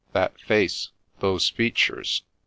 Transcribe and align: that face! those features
that 0.15 0.41
face! 0.41 0.89
those 1.19 1.47
features 1.47 2.23